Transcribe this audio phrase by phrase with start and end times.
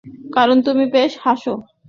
[0.35, 1.53] কারণ তুমি বেশি হাসো।